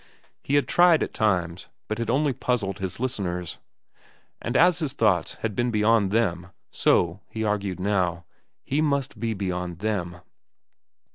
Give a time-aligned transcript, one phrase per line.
[0.41, 3.59] He had tried, at times, but had only puzzled his listeners.
[4.41, 8.25] And as his thoughts had been beyond them, so, he argued now,
[8.63, 10.21] he must be beyond them.